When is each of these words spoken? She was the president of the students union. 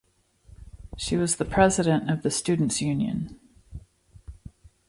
She 0.97 1.15
was 1.15 1.35
the 1.35 1.45
president 1.45 2.09
of 2.09 2.23
the 2.23 2.31
students 2.31 2.81
union. 2.81 3.39